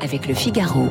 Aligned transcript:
avec 0.00 0.26
le 0.28 0.34
Figaro. 0.34 0.88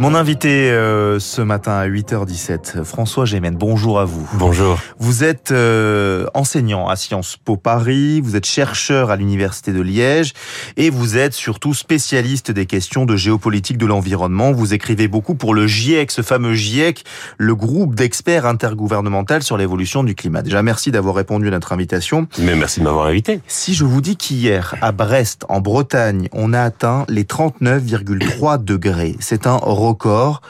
Mon 0.00 0.14
invité 0.14 0.70
euh, 0.70 1.18
ce 1.18 1.42
matin 1.42 1.72
à 1.72 1.88
8h17, 1.88 2.84
François 2.84 3.24
Gémen, 3.24 3.56
bonjour 3.56 3.98
à 3.98 4.04
vous. 4.04 4.28
Bonjour. 4.34 4.78
Vous 5.00 5.24
êtes 5.24 5.50
euh, 5.50 6.28
enseignant 6.34 6.86
à 6.86 6.94
Sciences 6.94 7.36
Po 7.36 7.56
Paris, 7.56 8.20
vous 8.20 8.36
êtes 8.36 8.46
chercheur 8.46 9.10
à 9.10 9.16
l'Université 9.16 9.72
de 9.72 9.80
Liège 9.80 10.34
et 10.76 10.90
vous 10.90 11.16
êtes 11.16 11.34
surtout 11.34 11.74
spécialiste 11.74 12.52
des 12.52 12.64
questions 12.66 13.06
de 13.06 13.16
géopolitique 13.16 13.76
de 13.76 13.86
l'environnement. 13.86 14.52
Vous 14.52 14.72
écrivez 14.72 15.08
beaucoup 15.08 15.34
pour 15.34 15.52
le 15.52 15.66
GIEC, 15.66 16.12
ce 16.12 16.22
fameux 16.22 16.54
GIEC, 16.54 17.02
le 17.36 17.56
groupe 17.56 17.96
d'experts 17.96 18.46
intergouvernemental 18.46 19.42
sur 19.42 19.56
l'évolution 19.56 20.04
du 20.04 20.14
climat. 20.14 20.42
Déjà, 20.42 20.62
merci 20.62 20.92
d'avoir 20.92 21.16
répondu 21.16 21.48
à 21.48 21.50
notre 21.50 21.72
invitation. 21.72 22.28
Mais 22.38 22.54
merci 22.54 22.78
de 22.78 22.84
m'avoir 22.84 23.06
invité. 23.06 23.40
Si 23.48 23.74
je 23.74 23.84
vous 23.84 24.00
dis 24.00 24.16
qu'hier, 24.16 24.76
à 24.80 24.92
Brest, 24.92 25.44
en 25.48 25.60
Bretagne, 25.60 26.28
on 26.30 26.52
a 26.52 26.60
atteint 26.60 27.04
les 27.08 27.24
39,3 27.24 28.62
degrés, 28.62 29.16
c'est 29.28 29.46
un 29.46 29.56
record. 29.56 30.40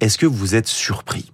Est-ce 0.00 0.16
que 0.16 0.26
vous 0.26 0.54
êtes 0.54 0.68
surpris? 0.68 1.32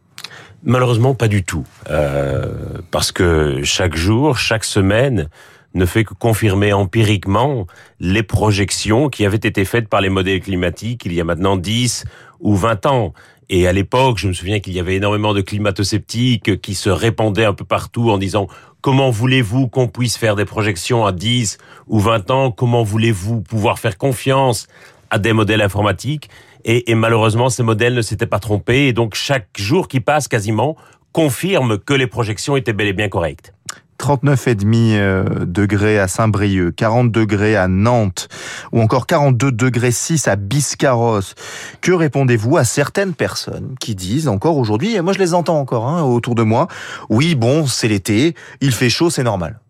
Malheureusement, 0.62 1.14
pas 1.14 1.28
du 1.28 1.44
tout. 1.44 1.66
Euh, 1.90 2.78
parce 2.90 3.12
que 3.12 3.62
chaque 3.62 3.94
jour, 3.94 4.38
chaque 4.38 4.64
semaine, 4.64 5.28
ne 5.74 5.84
fait 5.84 6.04
que 6.04 6.14
confirmer 6.14 6.72
empiriquement 6.72 7.66
les 8.00 8.22
projections 8.22 9.10
qui 9.10 9.26
avaient 9.26 9.36
été 9.36 9.66
faites 9.66 9.88
par 9.88 10.00
les 10.00 10.08
modèles 10.08 10.40
climatiques 10.40 11.04
il 11.04 11.12
y 11.12 11.20
a 11.20 11.24
maintenant 11.24 11.56
10 11.56 12.04
ou 12.40 12.56
20 12.56 12.86
ans. 12.86 13.12
Et 13.50 13.68
à 13.68 13.72
l'époque, 13.74 14.16
je 14.16 14.26
me 14.26 14.32
souviens 14.32 14.60
qu'il 14.60 14.72
y 14.72 14.80
avait 14.80 14.94
énormément 14.94 15.34
de 15.34 15.42
climato-sceptiques 15.42 16.62
qui 16.62 16.74
se 16.74 16.88
répandaient 16.88 17.44
un 17.44 17.52
peu 17.52 17.66
partout 17.66 18.08
en 18.08 18.16
disant 18.16 18.46
comment 18.80 19.10
voulez-vous 19.10 19.68
qu'on 19.68 19.88
puisse 19.88 20.16
faire 20.16 20.36
des 20.36 20.46
projections 20.46 21.04
à 21.04 21.12
10 21.12 21.58
ou 21.86 22.00
20 22.00 22.30
ans? 22.30 22.50
Comment 22.50 22.82
voulez-vous 22.82 23.42
pouvoir 23.42 23.78
faire 23.78 23.98
confiance 23.98 24.68
à 25.10 25.18
des 25.18 25.34
modèles 25.34 25.60
informatiques? 25.60 26.30
Et, 26.64 26.90
et 26.90 26.94
malheureusement, 26.94 27.50
ces 27.50 27.62
modèles 27.62 27.94
ne 27.94 28.02
s'étaient 28.02 28.26
pas 28.26 28.38
trompés. 28.38 28.88
Et 28.88 28.92
donc, 28.92 29.14
chaque 29.14 29.48
jour 29.56 29.88
qui 29.88 30.00
passe 30.00 30.28
quasiment 30.28 30.76
confirme 31.12 31.78
que 31.78 31.94
les 31.94 32.06
projections 32.06 32.56
étaient 32.56 32.72
bel 32.72 32.88
et 32.88 32.92
bien 32.92 33.08
correctes. 33.08 33.54
39,5 33.98 34.96
euh, 34.96 35.24
degrés 35.46 35.98
à 35.98 36.08
Saint-Brieuc, 36.08 36.72
40 36.72 37.10
degrés 37.10 37.56
à 37.56 37.68
Nantes 37.68 38.28
ou 38.72 38.80
encore 38.80 39.06
42 39.06 39.52
degrés 39.52 39.92
6 39.92 40.28
à 40.28 40.36
Biscarrosse. 40.36 41.34
Que 41.80 41.92
répondez-vous 41.92 42.56
à 42.56 42.64
certaines 42.64 43.14
personnes 43.14 43.76
qui 43.80 43.94
disent 43.94 44.28
encore 44.28 44.56
aujourd'hui, 44.56 44.94
et 44.96 45.00
moi 45.00 45.12
je 45.12 45.18
les 45.18 45.32
entends 45.32 45.58
encore 45.58 45.88
hein, 45.88 46.02
autour 46.02 46.34
de 46.34 46.42
moi, 46.42 46.68
oui 47.08 47.34
bon 47.34 47.66
c'est 47.66 47.88
l'été, 47.88 48.34
il 48.60 48.72
fait 48.72 48.90
chaud, 48.90 49.10
c'est 49.10 49.22
normal 49.22 49.60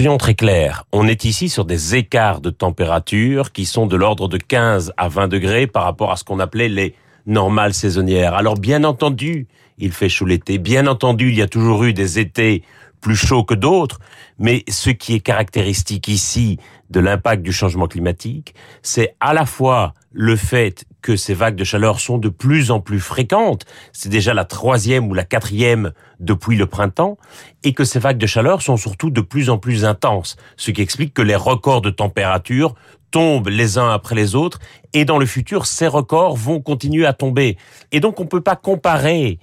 Soyons 0.00 0.16
très 0.16 0.34
clairs, 0.34 0.86
on 0.92 1.06
est 1.06 1.26
ici 1.26 1.50
sur 1.50 1.66
des 1.66 1.94
écarts 1.94 2.40
de 2.40 2.48
température 2.48 3.52
qui 3.52 3.66
sont 3.66 3.86
de 3.86 3.96
l'ordre 3.96 4.28
de 4.28 4.38
15 4.38 4.94
à 4.96 5.08
20 5.10 5.28
degrés 5.28 5.66
par 5.66 5.84
rapport 5.84 6.10
à 6.10 6.16
ce 6.16 6.24
qu'on 6.24 6.40
appelait 6.40 6.70
les 6.70 6.94
normales 7.26 7.74
saisonnières. 7.74 8.32
Alors 8.32 8.56
bien 8.56 8.84
entendu, 8.84 9.46
il 9.76 9.92
fait 9.92 10.08
chaud 10.08 10.24
l'été. 10.24 10.56
Bien 10.56 10.86
entendu, 10.86 11.28
il 11.28 11.36
y 11.36 11.42
a 11.42 11.46
toujours 11.46 11.84
eu 11.84 11.92
des 11.92 12.18
étés 12.18 12.62
plus 13.02 13.14
chauds 13.14 13.44
que 13.44 13.52
d'autres, 13.52 13.98
mais 14.38 14.64
ce 14.70 14.88
qui 14.88 15.16
est 15.16 15.20
caractéristique 15.20 16.08
ici 16.08 16.56
de 16.88 16.98
l'impact 17.00 17.42
du 17.42 17.52
changement 17.52 17.86
climatique, 17.86 18.54
c'est 18.80 19.14
à 19.20 19.34
la 19.34 19.44
fois 19.44 19.92
le 20.12 20.36
fait 20.36 20.84
que 21.02 21.16
ces 21.16 21.34
vagues 21.34 21.56
de 21.56 21.64
chaleur 21.64 22.00
sont 22.00 22.18
de 22.18 22.28
plus 22.28 22.70
en 22.70 22.80
plus 22.80 23.00
fréquentes, 23.00 23.64
c'est 23.92 24.08
déjà 24.08 24.34
la 24.34 24.44
troisième 24.44 25.08
ou 25.08 25.14
la 25.14 25.24
quatrième 25.24 25.92
depuis 26.18 26.56
le 26.56 26.66
printemps, 26.66 27.16
et 27.62 27.72
que 27.72 27.84
ces 27.84 27.98
vagues 27.98 28.18
de 28.18 28.26
chaleur 28.26 28.62
sont 28.62 28.76
surtout 28.76 29.10
de 29.10 29.20
plus 29.20 29.50
en 29.50 29.58
plus 29.58 29.84
intenses, 29.84 30.36
ce 30.56 30.70
qui 30.70 30.82
explique 30.82 31.14
que 31.14 31.22
les 31.22 31.36
records 31.36 31.80
de 31.80 31.90
température 31.90 32.74
tombent 33.10 33.48
les 33.48 33.78
uns 33.78 33.90
après 33.90 34.14
les 34.14 34.34
autres, 34.34 34.58
et 34.92 35.04
dans 35.04 35.18
le 35.18 35.26
futur, 35.26 35.66
ces 35.66 35.86
records 35.86 36.36
vont 36.36 36.60
continuer 36.60 37.06
à 37.06 37.12
tomber. 37.12 37.56
Et 37.92 38.00
donc 38.00 38.20
on 38.20 38.24
ne 38.24 38.28
peut 38.28 38.40
pas 38.40 38.56
comparer 38.56 39.38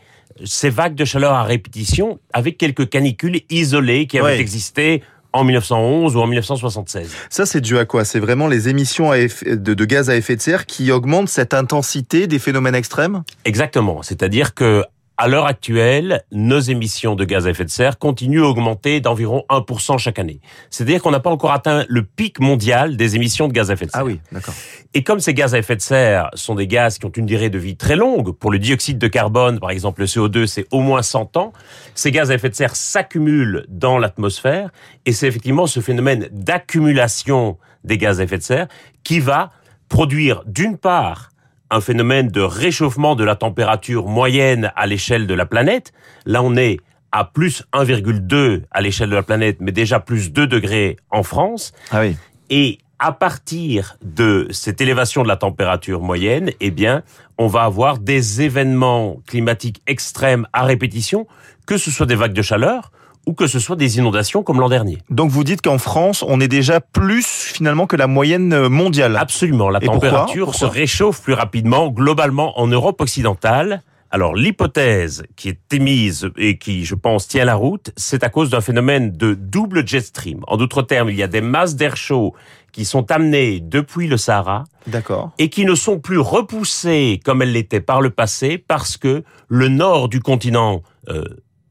ces 0.46 0.70
vagues 0.70 0.96
de 0.96 1.06
chaleur 1.06 1.34
à 1.34 1.44
répétition 1.44 2.20
avec 2.34 2.58
quelques 2.58 2.90
canicules 2.90 3.42
isolées 3.50 4.06
qui 4.06 4.20
avaient 4.20 4.40
existé 4.40 5.02
en 5.38 5.44
1911 5.44 6.16
ou 6.16 6.22
en 6.22 6.28
1976. 6.28 7.10
Ça 7.30 7.46
c'est 7.46 7.62
dû 7.62 7.78
à 7.78 7.86
quoi? 7.86 8.06
C'est 8.06 8.20
vraiment 8.20 8.48
les 8.48 8.70
émissions 8.70 9.12
de 9.12 9.86
gaz 9.86 10.10
à 10.10 10.16
effet 10.16 10.36
de 10.36 10.42
serre 10.42 10.66
qui 10.66 10.92
augmentent 10.92 11.30
cette 11.30 11.54
intensité 11.54 12.28
des 12.28 12.40
phénomènes 12.40 12.76
extrêmes? 12.76 13.24
Exactement. 13.46 14.02
C'est-à-dire 14.02 14.54
que 14.54 14.84
à 15.18 15.28
l'heure 15.28 15.48
actuelle, 15.48 16.24
nos 16.32 16.60
émissions 16.60 17.16
de 17.16 17.26
gaz 17.26 17.48
à 17.48 17.50
effet 17.50 17.66
de 17.66 17.70
serre 17.70 17.98
continuent 17.98 18.44
à 18.44 18.48
augmenter 18.48 19.02
d'environ 19.02 19.44
1% 19.50 19.98
chaque 19.98 20.20
année. 20.20 20.42
C'est-à-dire 20.70 21.02
qu'on 21.02 21.10
n'a 21.10 21.20
pas 21.20 21.32
encore 21.32 21.52
atteint 21.52 21.86
le 21.90 22.04
pic 22.04 22.40
mondial 22.40 22.98
des 22.98 23.16
émissions 23.16 23.48
de 23.48 23.54
gaz 23.54 23.72
à 23.72 23.74
effet 23.74 23.88
de 23.88 23.92
serre. 23.92 24.02
Ah 24.02 24.06
oui, 24.06 24.20
d'accord. 24.32 24.54
Et 24.94 25.04
comme 25.04 25.20
ces 25.20 25.34
gaz 25.34 25.56
à 25.56 25.58
effet 25.58 25.76
de 25.76 25.82
serre 25.82 26.30
sont 26.36 26.54
des 26.54 26.68
gaz 26.68 27.00
qui 27.00 27.06
ont 27.06 27.12
une 27.12 27.26
durée 27.26 27.50
de 27.50 27.58
vie 27.58 27.76
très 27.76 27.96
longue, 27.96 28.32
pour 28.32 28.52
le 28.52 28.60
dioxyde 28.60 29.00
de 29.00 29.08
carbone, 29.08 29.60
par 29.60 29.72
exemple, 29.72 30.02
le 30.02 30.08
CO2, 30.08 30.46
c'est 30.46 30.68
au 30.72 30.82
moins 30.82 31.02
100 31.02 31.36
ans, 31.38 31.52
ces 31.96 32.12
gaz 32.12 32.30
à 32.30 32.36
effet 32.36 32.50
de 32.50 32.56
serre 32.56 32.76
s'accumulent 32.76 33.66
dans 33.70 33.98
l'atmosphère, 33.98 34.70
et 35.08 35.14
c'est 35.14 35.28
effectivement 35.28 35.66
ce 35.66 35.80
phénomène 35.80 36.28
d'accumulation 36.32 37.58
des 37.84 37.98
gaz 37.98 38.20
à 38.20 38.24
effet 38.24 38.38
de 38.38 38.44
serre 38.44 38.68
qui 39.04 39.20
va 39.20 39.52
produire, 39.90 40.44
d'une 40.46 40.78
part, 40.78 41.30
un 41.70 41.82
phénomène 41.82 42.30
de 42.30 42.42
réchauffement 42.42 43.16
de 43.16 43.24
la 43.24 43.36
température 43.36 44.08
moyenne 44.08 44.72
à 44.76 44.88
l'échelle 44.88 45.28
de 45.28 45.34
la 45.34 45.46
planète. 45.46 45.92
Là, 46.26 46.42
on 46.44 46.56
est 46.56 46.78
à 47.12 47.26
plus 47.26 47.64
1,2 47.74 48.64
à 48.72 48.82
l'échelle 48.82 49.10
de 49.10 49.16
la 49.16 49.24
planète, 49.24 49.58
mais 49.60 49.72
déjà 49.72 50.00
plus 50.00 50.32
2 50.32 50.48
degrés 50.48 50.98
en 51.10 51.24
France. 51.24 51.74
Ah 51.92 52.02
oui. 52.02 52.16
Et 52.50 52.80
à 53.00 53.12
partir 53.12 53.98
de 54.02 54.48
cette 54.50 54.82
élévation 54.82 55.24
de 55.24 55.28
la 55.28 55.38
température 55.38 56.02
moyenne, 56.02 56.52
eh 56.60 56.72
bien, 56.72 57.04
on 57.38 57.48
va 57.48 57.64
avoir 57.64 58.00
des 58.00 58.42
événements 58.42 59.18
climatiques 59.28 59.82
extrêmes 59.88 60.48
à 60.54 60.64
répétition, 60.64 61.28
que 61.66 61.78
ce 61.78 61.92
soit 61.92 62.06
des 62.06 62.16
vagues 62.16 62.34
de 62.34 62.42
chaleur 62.42 62.92
ou 63.28 63.34
que 63.34 63.46
ce 63.46 63.60
soit 63.60 63.76
des 63.76 63.98
inondations 64.00 64.42
comme 64.42 64.60
l'an 64.60 64.70
dernier. 64.70 64.98
Donc 65.12 65.30
vous 65.30 65.44
dites 65.44 65.62
qu'en 65.62 65.78
France, 65.78 66.24
on 66.28 66.40
est 66.40 66.48
déjà 66.48 66.80
plus 66.82 67.26
finalement 67.28 67.86
que 67.86 67.96
la 67.96 68.08
moyenne 68.08 68.68
mondiale. 68.70 69.16
Absolument, 69.18 69.70
la 69.70 69.80
Et 69.84 69.86
pourquoi? 69.86 70.10
température 70.10 70.46
Pourquoi? 70.52 70.68
se 70.70 70.74
réchauffe 70.74 71.22
plus 71.22 71.34
rapidement 71.34 71.90
globalement 71.90 72.58
en 72.60 72.66
Europe 72.68 73.02
occidentale. 73.02 73.84
Alors 74.10 74.34
l'hypothèse 74.36 75.24
qui 75.36 75.50
est 75.50 75.74
émise 75.74 76.30
et 76.38 76.58
qui, 76.58 76.86
je 76.86 76.96
pense, 76.96 77.28
tient 77.28 77.44
la 77.44 77.56
route, 77.56 77.92
c'est 77.98 78.24
à 78.24 78.30
cause 78.30 78.50
d'un 78.50 78.62
phénomène 78.62 79.12
de 79.12 79.34
double 79.34 79.86
jet 79.86 80.00
stream. 80.00 80.40
En 80.48 80.56
d'autres 80.56 80.82
termes, 80.82 81.10
il 81.10 81.18
y 81.18 81.24
a 81.24 81.28
des 81.28 81.42
masses 81.42 81.76
d'air 81.76 81.98
chaud 81.98 82.34
qui 82.72 82.86
sont 82.86 83.12
amenées 83.12 83.60
depuis 83.60 84.08
le 84.08 84.16
Sahara 84.16 84.64
D'accord. 84.88 85.32
et 85.40 85.50
qui 85.50 85.66
ne 85.66 85.76
sont 85.76 86.00
plus 86.00 86.20
repoussées 86.20 87.20
comme 87.26 87.42
elles 87.42 87.52
l'étaient 87.52 87.82
par 87.82 88.00
le 88.00 88.10
passé 88.10 88.58
parce 88.58 88.96
que 88.96 89.24
le 89.50 89.68
nord 89.68 90.08
du 90.08 90.22
continent, 90.22 90.84
euh, 91.10 91.24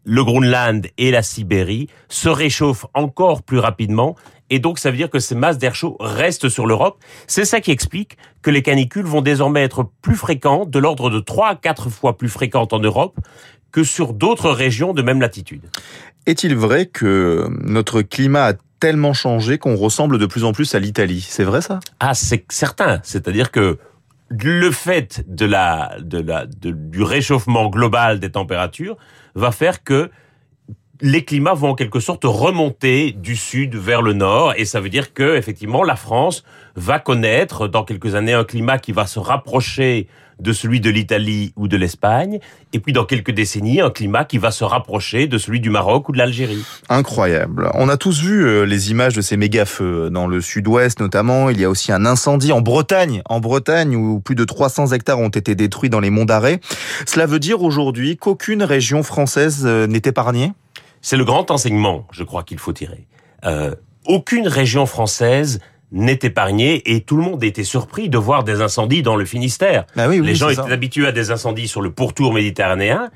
le 0.07 0.25
Groenland 0.25 0.87
et 0.97 1.11
la 1.11 1.23
Sibérie, 1.23 1.89
se 2.09 2.29
réchauffent 2.29 2.87
encore 2.95 3.43
plus 3.43 3.59
rapidement. 3.59 4.17
Et 4.49 4.61
donc, 4.61 4.79
ça 4.79 4.91
veut 4.91 4.97
dire 4.97 5.11
que 5.11 5.19
ces 5.19 5.35
masses 5.35 5.59
d'air 5.59 5.75
chaud 5.75 5.97
restent 5.99 6.49
sur 6.49 6.67
l'Europe. 6.67 7.03
C'est 7.27 7.45
ça 7.45 7.61
qui 7.61 7.73
explique 7.73 8.17
que 8.43 8.51
les 8.51 8.63
canicules 8.63 9.05
vont 9.05 9.21
désormais 9.21 9.65
être 9.65 9.91
plus 10.03 10.15
fréquentes, 10.15 10.71
de 10.71 10.79
l'ordre 10.79 11.11
de 11.11 11.19
3 11.19 11.49
à 11.49 11.55
4 11.57 11.91
fois 11.91 12.17
plus 12.17 12.29
fréquentes 12.29 12.73
en 12.73 12.79
Europe 12.79 13.19
que 13.73 13.83
sur 13.83 14.15
d'autres 14.15 14.51
régions 14.51 14.95
de 14.95 15.03
même 15.03 15.21
latitude. 15.21 15.63
Est-il 16.27 16.55
vrai 16.55 16.87
que 16.87 17.49
notre 17.65 18.03
climat 18.03 18.47
a 18.47 18.53
tellement 18.79 19.13
changé 19.13 19.59
qu'on 19.59 19.77
ressemble 19.77 20.19
de 20.19 20.27
plus 20.27 20.45
en 20.45 20.53
plus 20.53 20.75
à 20.75 20.79
l'Italie? 20.79 21.27
C'est 21.29 21.45
vrai 21.45 21.61
ça? 21.61 21.81
Ah, 22.01 22.15
c'est 22.15 22.45
certain. 22.49 23.01
C'est-à-dire 23.03 23.51
que 23.51 23.79
le 24.31 24.71
fait 24.71 25.25
de 25.29 25.47
la, 25.47 25.97
de 26.01 26.19
la, 26.19 26.47
de- 26.47 26.71
du 26.73 27.03
réchauffement 27.03 27.69
global 27.69 28.19
des 28.21 28.31
températures 28.31 28.97
va 29.35 29.53
faire 29.53 29.83
que 29.85 30.11
les 31.01 31.25
climats 31.25 31.55
vont 31.55 31.71
en 31.71 31.75
quelque 31.75 32.01
sorte 32.01 32.25
remonter 32.25 33.13
du 33.13 33.37
sud 33.37 33.75
vers 33.75 34.03
le 34.03 34.13
nord 34.13 34.55
et 34.57 34.65
ça 34.65 34.81
veut 34.81 34.89
dire 34.89 35.13
que 35.13 35.37
effectivement 35.37 35.85
la 35.85 35.97
France 35.97 36.45
va 36.75 36.99
connaître 36.99 37.69
dans 37.69 37.85
quelques 37.85 38.15
années 38.15 38.35
un 38.35 38.45
climat 38.45 38.79
qui 38.79 38.93
va 38.93 39.07
se 39.07 39.19
rapprocher 39.19 40.09
de 40.39 40.53
celui 40.53 40.81
de 40.81 40.91
l'Italie 40.91 41.53
ou 41.57 41.67
de 41.67 41.77
l'Espagne 41.77 42.41
et 42.73 42.79
puis 42.79 42.93
dans 42.93 43.05
quelques 43.05 43.31
décennies 43.31 43.81
un 43.81 43.91
climat 43.91 44.25
qui 44.25 44.39
va 44.39 44.51
se 44.51 44.65
rapprocher 44.65 45.29
de 45.29 45.39
celui 45.39 45.61
du 45.61 45.71
Maroc 45.71 46.09
ou 46.09 46.13
de 46.13 46.19
l'Algérie. 46.19 46.63
Incroyable. 46.89 47.71
On 47.75 47.89
a 47.89 47.97
tous 47.97 48.21
vu 48.21 48.45
euh, 48.45 48.65
les 48.65 48.91
images 48.91 49.15
de 49.15 49.23
ces 49.23 49.37
méga-feux 49.37 50.11
dans 50.11 50.27
le 50.27 50.41
sud-ouest 50.41 51.01
notamment. 51.01 51.49
Il 51.49 51.59
y 51.61 51.65
a 51.65 51.71
aussi 51.71 51.91
un 51.91 52.05
incendie 52.05 52.53
en 52.53 52.61
Bretagne, 52.61 53.23
en 53.27 53.41
Bretagne 53.41 53.97
où 53.97 54.21
plus 54.21 54.35
de 54.35 54.45
300 54.45 54.93
hectares 54.93 55.21
ont 55.21 55.29
été 55.29 55.55
détruits 55.55 55.91
dans 55.91 56.01
les 56.01 56.11
monts 56.11 56.27
d'Arrée. 56.27 56.61
Cela 57.07 57.27
veut 57.27 57.39
dire 57.39 57.63
aujourd'hui 57.63 58.17
qu'aucune 58.17 58.63
région 58.63 59.03
française 59.03 59.63
euh, 59.65 59.87
n'est 59.87 60.03
épargnée? 60.05 60.53
C'est 61.01 61.17
le 61.17 61.25
grand 61.25 61.51
enseignement, 61.51 62.07
je 62.11 62.25
crois 62.25 62.43
qu'il 62.43 62.59
faut 62.59 62.73
tirer. 62.73 63.07
Euh, 63.45 63.75
aucune 64.07 64.49
région 64.49 64.87
française 64.87 65.61
n'est 65.93 66.19
épargnée 66.23 66.83
et 66.93 67.03
tout 67.03 67.17
le 67.17 67.23
monde 67.23 67.45
était 67.45 67.65
surpris 67.65 68.09
de 68.09 68.19
voir 68.19 68.45
des 68.45 68.61
incendies 68.61 69.03
dans 69.03 69.17
le 69.17 69.25
Finistère. 69.25 69.87
Ah 69.97 70.09
oui, 70.09 70.21
oui, 70.21 70.27
les 70.27 70.35
gens 70.35 70.49
étaient 70.49 70.63
ça. 70.63 70.69
habitués 70.69 71.07
à 71.07 71.13
des 71.13 71.31
incendies 71.31 71.69
sur 71.69 71.81
le 71.81 71.91
pourtour 71.91 72.33
méditerranéen. 72.33 73.11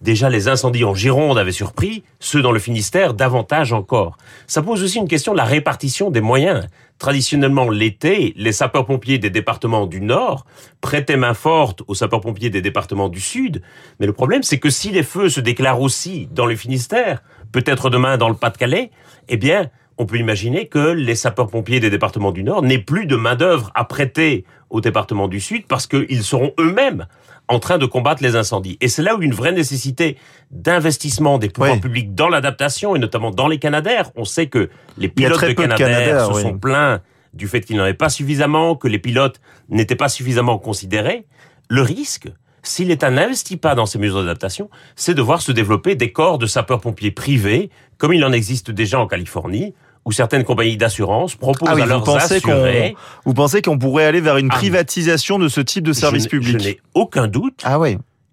Déjà, 0.00 0.28
les 0.28 0.48
incendies 0.48 0.84
en 0.84 0.94
Gironde 0.94 1.38
avaient 1.38 1.52
surpris, 1.52 2.04
ceux 2.20 2.42
dans 2.42 2.52
le 2.52 2.58
Finistère 2.58 3.14
davantage 3.14 3.72
encore. 3.72 4.18
Ça 4.46 4.60
pose 4.60 4.82
aussi 4.82 4.98
une 4.98 5.08
question 5.08 5.32
de 5.32 5.38
la 5.38 5.44
répartition 5.44 6.10
des 6.10 6.20
moyens. 6.20 6.66
Traditionnellement 6.98 7.68
l'été, 7.68 8.32
les 8.36 8.52
sapeurs-pompiers 8.52 9.18
des 9.18 9.30
départements 9.30 9.86
du 9.86 10.00
Nord 10.00 10.46
prêtaient 10.80 11.16
main 11.16 11.34
forte 11.34 11.82
aux 11.88 11.94
sapeurs-pompiers 11.94 12.50
des 12.50 12.62
départements 12.62 13.08
du 13.08 13.20
Sud. 13.20 13.62
Mais 14.00 14.06
le 14.06 14.12
problème, 14.12 14.42
c'est 14.42 14.58
que 14.58 14.70
si 14.70 14.90
les 14.90 15.02
feux 15.02 15.28
se 15.28 15.40
déclarent 15.40 15.80
aussi 15.80 16.28
dans 16.32 16.46
le 16.46 16.56
Finistère, 16.56 17.22
peut-être 17.52 17.90
demain 17.90 18.16
dans 18.16 18.28
le 18.28 18.34
Pas-de-Calais, 18.34 18.90
eh 19.28 19.36
bien, 19.36 19.70
on 19.98 20.06
peut 20.06 20.18
imaginer 20.18 20.68
que 20.68 20.90
les 20.90 21.14
sapeurs-pompiers 21.14 21.80
des 21.80 21.90
départements 21.90 22.32
du 22.32 22.42
Nord 22.42 22.62
n'aient 22.62 22.78
plus 22.78 23.06
de 23.06 23.16
main-d'œuvre 23.16 23.70
à 23.74 23.84
prêter 23.84 24.44
aux 24.70 24.80
départements 24.80 25.28
du 25.28 25.40
Sud 25.40 25.66
parce 25.66 25.86
qu'ils 25.86 26.22
seront 26.22 26.52
eux-mêmes 26.58 27.06
en 27.48 27.58
train 27.58 27.78
de 27.78 27.86
combattre 27.86 28.22
les 28.22 28.36
incendies. 28.36 28.76
Et 28.80 28.88
c'est 28.88 29.02
là 29.02 29.16
où 29.16 29.22
une 29.22 29.34
vraie 29.34 29.52
nécessité 29.52 30.16
d'investissement 30.50 31.38
des 31.38 31.48
pouvoirs 31.48 31.80
publics 31.80 32.14
dans 32.14 32.28
l'adaptation 32.28 32.96
et 32.96 32.98
notamment 32.98 33.30
dans 33.30 33.48
les 33.48 33.58
Canadaires. 33.58 34.10
On 34.16 34.24
sait 34.24 34.46
que 34.46 34.68
les 34.98 35.08
pilotes 35.08 35.44
de 35.44 35.52
Canadair, 35.52 36.26
se 36.26 36.40
sont 36.40 36.58
plaints 36.58 37.00
du 37.34 37.48
fait 37.48 37.60
qu'il 37.60 37.76
n'y 37.76 37.80
en 37.80 37.84
avait 37.84 37.94
pas 37.94 38.08
suffisamment, 38.08 38.76
que 38.76 38.88
les 38.88 38.98
pilotes 38.98 39.40
n'étaient 39.68 39.96
pas 39.96 40.08
suffisamment 40.08 40.58
considérés. 40.58 41.26
Le 41.68 41.82
risque, 41.82 42.28
si 42.62 42.84
l'État 42.84 43.10
n'investit 43.10 43.56
pas 43.56 43.74
dans 43.74 43.86
ces 43.86 43.98
mesures 43.98 44.20
d'adaptation, 44.20 44.70
c'est 44.96 45.14
de 45.14 45.22
voir 45.22 45.42
se 45.42 45.52
développer 45.52 45.94
des 45.94 46.12
corps 46.12 46.38
de 46.38 46.46
sapeurs-pompiers 46.46 47.10
privés, 47.10 47.70
comme 47.98 48.12
il 48.12 48.24
en 48.24 48.32
existe 48.32 48.70
déjà 48.70 48.98
en 48.98 49.06
Californie, 49.06 49.74
où 50.06 50.12
certaines 50.12 50.44
compagnies 50.44 50.76
d'assurance 50.76 51.34
proposent 51.34 51.68
ah 51.68 51.82
à 51.82 51.86
leurs 51.86 52.16
assurés... 52.16 52.96
Vous 53.24 53.34
pensez 53.34 53.60
qu'on 53.60 53.76
pourrait 53.76 54.04
aller 54.04 54.20
vers 54.20 54.38
une 54.38 54.48
ah 54.50 54.56
privatisation 54.56 55.38
de 55.38 55.48
ce 55.48 55.60
type 55.60 55.84
de 55.84 55.92
service 55.92 56.28
public 56.28 56.58
Je 56.58 56.68
n'ai 56.68 56.80
aucun 56.94 57.26
doute 57.26 57.62
ah 57.64 57.78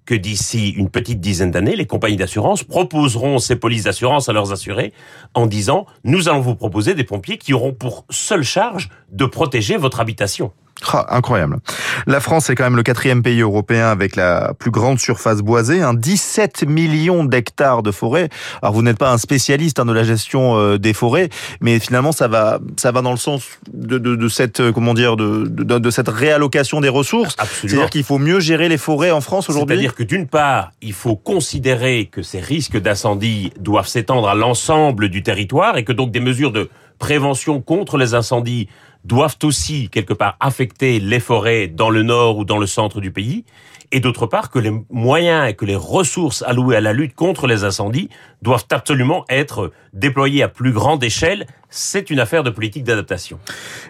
que 0.05 0.15
d'ici 0.15 0.69
une 0.69 0.89
petite 0.89 1.19
dizaine 1.19 1.51
d'années, 1.51 1.75
les 1.75 1.85
compagnies 1.85 2.17
d'assurance 2.17 2.63
proposeront 2.63 3.39
ces 3.39 3.55
polices 3.55 3.83
d'assurance 3.83 4.29
à 4.29 4.33
leurs 4.33 4.51
assurés 4.51 4.93
en 5.33 5.47
disant 5.47 5.85
«Nous 6.03 6.29
allons 6.29 6.41
vous 6.41 6.55
proposer 6.55 6.93
des 6.93 7.05
pompiers 7.05 7.37
qui 7.37 7.53
auront 7.53 7.73
pour 7.73 8.05
seule 8.09 8.43
charge 8.43 8.89
de 9.11 9.25
protéger 9.25 9.77
votre 9.77 9.99
habitation». 9.99 10.51
Ah, 10.91 11.05
incroyable. 11.15 11.59
La 12.07 12.19
France 12.19 12.49
est 12.49 12.55
quand 12.55 12.63
même 12.63 12.75
le 12.75 12.83
quatrième 12.83 13.23
pays 13.23 13.41
européen 13.41 13.87
avec 13.87 14.15
la 14.15 14.53
plus 14.57 14.71
grande 14.71 14.99
surface 14.99 15.39
boisée, 15.41 15.81
hein, 15.81 15.93
17 15.93 16.67
millions 16.67 17.23
d'hectares 17.23 17.83
de 17.83 17.91
forêt. 17.91 18.29
Alors 18.61 18.73
vous 18.73 18.81
n'êtes 18.81 18.97
pas 18.97 19.11
un 19.11 19.17
spécialiste 19.17 19.79
hein, 19.79 19.85
de 19.85 19.93
la 19.93 20.03
gestion 20.03 20.57
euh, 20.57 20.77
des 20.77 20.93
forêts, 20.93 21.29
mais 21.61 21.79
finalement 21.79 22.11
ça 22.11 22.27
va, 22.27 22.59
ça 22.77 22.91
va 22.91 23.01
dans 23.01 23.11
le 23.11 23.17
sens 23.17 23.43
de, 23.71 23.97
de, 23.97 24.15
de 24.15 24.27
cette, 24.27 24.59
euh, 24.59 24.71
comment 24.71 24.93
dire, 24.93 25.15
de, 25.15 25.45
de, 25.47 25.79
de 25.79 25.89
cette 25.89 26.09
réallocation 26.09 26.81
des 26.81 26.89
ressources. 26.89 27.35
C'est-à-dire 27.61 27.89
qu'il 27.89 28.03
faut 28.03 28.19
mieux 28.19 28.39
gérer 28.39 28.67
les 28.67 28.77
forêts 28.77 29.11
en 29.11 29.21
France 29.21 29.49
aujourd'hui. 29.49 29.75
C'est-à-dire 29.75 29.95
que 29.95 30.03
d'une 30.03 30.27
part, 30.27 30.71
il 30.81 30.93
faut 30.93 31.15
considérer 31.15 32.09
que 32.11 32.21
ces 32.21 32.39
risques 32.39 32.77
d'incendie 32.77 33.51
doivent 33.59 33.87
s'étendre 33.87 34.27
à 34.27 34.35
l'ensemble 34.35 35.09
du 35.09 35.23
territoire 35.23 35.77
et 35.77 35.83
que 35.83 35.93
donc 35.93 36.11
des 36.11 36.19
mesures 36.19 36.51
de 36.51 36.69
prévention 36.99 37.61
contre 37.61 37.97
les 37.97 38.13
incendies 38.13 38.67
doivent 39.03 39.37
aussi 39.43 39.89
quelque 39.89 40.13
part 40.13 40.37
affecter 40.39 40.99
les 40.99 41.19
forêts 41.19 41.67
dans 41.67 41.89
le 41.89 42.03
nord 42.03 42.37
ou 42.37 42.45
dans 42.45 42.57
le 42.57 42.67
centre 42.67 43.01
du 43.01 43.11
pays, 43.11 43.45
et 43.93 43.99
d'autre 43.99 44.25
part 44.25 44.49
que 44.49 44.57
les 44.57 44.71
moyens 44.89 45.47
et 45.47 45.53
que 45.53 45.65
les 45.65 45.75
ressources 45.75 46.41
allouées 46.41 46.75
à 46.75 46.81
la 46.81 46.93
lutte 46.93 47.13
contre 47.13 47.45
les 47.45 47.63
incendies 47.63 48.09
doivent 48.41 48.65
absolument 48.71 49.23
être 49.29 49.71
déployés 49.93 50.41
à 50.43 50.47
plus 50.47 50.73
grande 50.73 51.03
échelle. 51.03 51.45
C'est 51.69 52.09
une 52.09 52.19
affaire 52.19 52.43
de 52.43 52.49
politique 52.49 52.83
d'adaptation. 52.83 53.39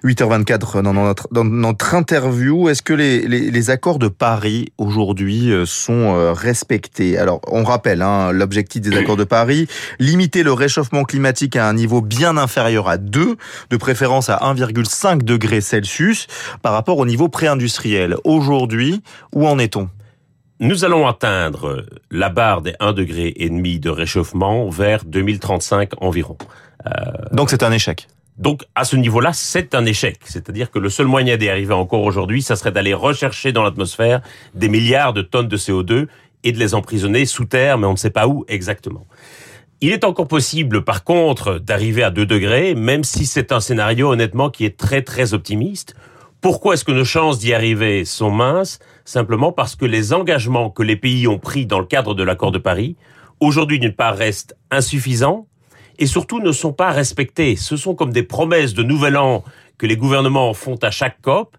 8h24 0.03 0.81
dans 0.81 0.93
notre, 0.93 1.27
dans 1.31 1.43
notre 1.43 1.95
interview, 1.95 2.69
est-ce 2.69 2.81
que 2.81 2.93
les, 2.93 3.27
les, 3.27 3.69
accords 3.69 3.99
de 3.99 4.07
Paris 4.07 4.71
aujourd'hui 4.77 5.51
euh, 5.51 5.65
sont 5.65 6.15
euh, 6.15 6.31
respectés? 6.31 7.17
Alors, 7.17 7.41
on 7.47 7.63
rappelle 7.63 8.01
hein, 8.01 8.31
l'objectif 8.31 8.81
des 8.81 8.95
accords 8.95 9.17
de 9.17 9.25
Paris, 9.25 9.67
limiter 9.99 10.43
le 10.43 10.53
réchauffement 10.53 11.03
climatique 11.03 11.55
à 11.55 11.67
un 11.67 11.73
niveau 11.73 12.01
bien 12.01 12.37
inférieur 12.37 12.87
à 12.87 12.97
2, 12.97 13.35
de 13.69 13.77
préférence 13.77 14.29
à 14.29 14.37
1,5 14.37 15.02
degré 15.17 15.61
Celsius, 15.61 16.27
par 16.61 16.73
rapport 16.73 16.97
au 16.97 17.05
niveau 17.05 17.29
pré-industriel. 17.29 18.15
Aujourd'hui, 18.23 19.01
où 19.33 19.47
en 19.47 19.59
est-on? 19.59 19.89
Nous 20.59 20.85
allons 20.85 21.07
atteindre 21.07 21.85
la 22.09 22.29
barre 22.29 22.61
des 22.61 22.71
1,5 22.73 22.93
degré 22.93 23.33
et 23.35 23.49
demi 23.49 23.79
de 23.79 23.89
réchauffement 23.89 24.69
vers 24.69 25.03
2035 25.03 25.91
environ. 26.01 26.37
Euh, 26.85 26.89
Donc 27.31 27.49
c'est 27.49 27.63
un 27.63 27.71
échec. 27.71 28.07
Donc 28.37 28.63
à 28.75 28.85
ce 28.85 28.95
niveau-là, 28.95 29.31
c'est 29.33 29.75
un 29.75 29.85
échec. 29.85 30.19
C'est-à-dire 30.23 30.71
que 30.71 30.79
le 30.79 30.89
seul 30.89 31.05
moyen 31.07 31.37
d'y 31.37 31.49
arriver 31.49 31.73
encore 31.73 32.03
aujourd'hui, 32.03 32.41
ça 32.41 32.55
serait 32.55 32.71
d'aller 32.71 32.93
rechercher 32.93 33.51
dans 33.51 33.63
l'atmosphère 33.63 34.21
des 34.55 34.69
milliards 34.69 35.13
de 35.13 35.21
tonnes 35.21 35.47
de 35.47 35.57
CO2 35.57 36.07
et 36.43 36.51
de 36.51 36.59
les 36.59 36.75
emprisonner 36.75 37.25
sous 37.25 37.45
terre, 37.45 37.77
mais 37.77 37.87
on 37.87 37.93
ne 37.93 37.97
sait 37.97 38.09
pas 38.09 38.27
où 38.27 38.45
exactement. 38.47 39.05
Il 39.85 39.91
est 39.91 40.05
encore 40.05 40.29
possible, 40.29 40.85
par 40.85 41.03
contre, 41.03 41.59
d'arriver 41.59 42.03
à 42.03 42.09
2 42.09 42.25
degrés, 42.25 42.73
même 42.73 43.03
si 43.03 43.25
c'est 43.25 43.51
un 43.51 43.59
scénario, 43.59 44.13
honnêtement, 44.13 44.49
qui 44.49 44.63
est 44.63 44.77
très 44.77 45.01
très 45.01 45.33
optimiste. 45.33 45.93
Pourquoi 46.39 46.75
est-ce 46.75 46.85
que 46.85 46.93
nos 46.93 47.03
chances 47.03 47.37
d'y 47.37 47.53
arriver 47.53 48.05
sont 48.05 48.31
minces 48.31 48.79
Simplement 49.03 49.51
parce 49.51 49.75
que 49.75 49.83
les 49.83 50.13
engagements 50.13 50.69
que 50.69 50.83
les 50.83 50.95
pays 50.95 51.27
ont 51.27 51.37
pris 51.37 51.65
dans 51.65 51.79
le 51.79 51.85
cadre 51.85 52.13
de 52.13 52.23
l'accord 52.23 52.53
de 52.53 52.59
Paris, 52.59 52.95
aujourd'hui 53.41 53.77
d'une 53.77 53.91
part 53.91 54.15
restent 54.15 54.55
insuffisants 54.71 55.47
et 55.99 56.05
surtout 56.05 56.39
ne 56.39 56.53
sont 56.53 56.71
pas 56.71 56.91
respectés. 56.91 57.57
Ce 57.57 57.75
sont 57.75 57.93
comme 57.93 58.13
des 58.13 58.23
promesses 58.23 58.73
de 58.73 58.83
nouvel 58.83 59.17
an 59.17 59.43
que 59.77 59.85
les 59.85 59.97
gouvernements 59.97 60.53
font 60.53 60.77
à 60.81 60.91
chaque 60.91 61.21
COP 61.21 61.57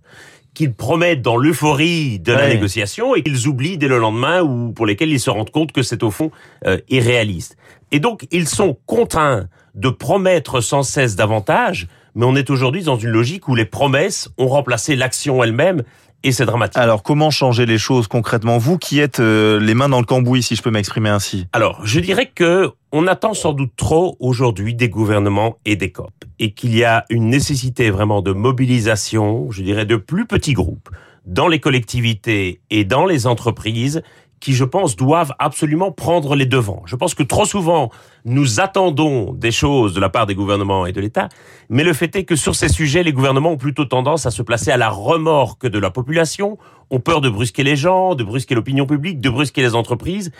qu'ils 0.54 0.72
promettent 0.72 1.20
dans 1.20 1.36
l'euphorie 1.36 2.20
de 2.20 2.32
la 2.32 2.48
négociation 2.48 3.14
et 3.14 3.22
qu'ils 3.22 3.48
oublient 3.48 3.76
dès 3.76 3.88
le 3.88 3.98
lendemain 3.98 4.40
ou 4.40 4.72
pour 4.72 4.86
lesquels 4.86 5.10
ils 5.10 5.20
se 5.20 5.28
rendent 5.28 5.50
compte 5.50 5.72
que 5.72 5.82
c'est 5.82 6.02
au 6.02 6.12
fond 6.12 6.30
euh, 6.64 6.78
irréaliste. 6.88 7.56
Et 7.94 8.00
donc 8.00 8.26
ils 8.32 8.48
sont 8.48 8.76
contraints 8.86 9.46
de 9.76 9.88
promettre 9.88 10.60
sans 10.60 10.82
cesse 10.82 11.14
davantage 11.14 11.86
mais 12.14 12.26
on 12.26 12.36
est 12.36 12.50
aujourd'hui 12.50 12.82
dans 12.82 12.96
une 12.96 13.10
logique 13.10 13.48
où 13.48 13.54
les 13.54 13.64
promesses 13.64 14.28
ont 14.38 14.48
remplacé 14.48 14.96
l'action 14.96 15.42
elle-même 15.42 15.82
et 16.22 16.32
c'est 16.32 16.46
dramatique. 16.46 16.78
Alors 16.78 17.02
comment 17.02 17.30
changer 17.30 17.66
les 17.66 17.78
choses 17.78 18.06
concrètement? 18.08 18.56
Vous 18.58 18.78
qui 18.78 18.98
êtes 18.98 19.20
euh, 19.20 19.60
les 19.60 19.74
mains 19.74 19.88
dans 19.88 20.00
le 20.00 20.06
cambouis, 20.06 20.42
si 20.42 20.56
je 20.56 20.62
peux 20.62 20.70
m'exprimer 20.70 21.10
ainsi. 21.10 21.46
Alors 21.52 21.84
je 21.84 22.00
dirais 22.00 22.30
que 22.34 22.72
on 22.92 23.06
attend 23.06 23.34
sans 23.34 23.52
doute 23.52 23.72
trop 23.76 24.16
aujourd'hui 24.20 24.74
des 24.74 24.88
gouvernements 24.88 25.58
et 25.64 25.76
des 25.76 25.92
COP 25.92 26.12
et 26.38 26.52
qu'il 26.52 26.74
y 26.76 26.82
a 26.82 27.04
une 27.10 27.28
nécessité 27.28 27.90
vraiment 27.90 28.22
de 28.22 28.32
mobilisation, 28.32 29.50
je 29.50 29.62
dirais 29.62 29.86
de 29.86 29.96
plus 29.96 30.26
petits 30.26 30.54
groupes 30.54 30.88
dans 31.26 31.48
les 31.48 31.58
collectivités 31.58 32.60
et 32.70 32.84
dans 32.84 33.06
les 33.06 33.26
entreprises 33.26 34.02
qui, 34.40 34.52
je 34.52 34.64
pense, 34.64 34.96
doivent 34.96 35.34
absolument 35.38 35.90
prendre 35.90 36.36
les 36.36 36.46
devants. 36.46 36.82
Je 36.86 36.96
pense 36.96 37.14
que 37.14 37.22
trop 37.22 37.44
souvent, 37.44 37.90
nous 38.24 38.60
attendons 38.60 39.32
des 39.32 39.50
choses 39.50 39.94
de 39.94 40.00
la 40.00 40.08
part 40.08 40.26
des 40.26 40.34
gouvernements 40.34 40.86
et 40.86 40.92
de 40.92 41.00
l'État, 41.00 41.28
mais 41.68 41.84
le 41.84 41.92
fait 41.92 42.14
est 42.16 42.24
que 42.24 42.36
sur 42.36 42.54
ces 42.54 42.68
sujets, 42.68 43.02
les 43.02 43.12
gouvernements 43.12 43.52
ont 43.52 43.56
plutôt 43.56 43.84
tendance 43.84 44.26
à 44.26 44.30
se 44.30 44.42
placer 44.42 44.70
à 44.70 44.76
la 44.76 44.90
remorque 44.90 45.66
de 45.66 45.78
la 45.78 45.90
population, 45.90 46.58
ont 46.90 47.00
peur 47.00 47.20
de 47.20 47.28
brusquer 47.28 47.62
les 47.62 47.76
gens, 47.76 48.14
de 48.14 48.24
brusquer 48.24 48.54
l'opinion 48.54 48.86
publique, 48.86 49.20
de 49.20 49.30
brusquer 49.30 49.62
les 49.62 49.74
entreprises. 49.74 50.30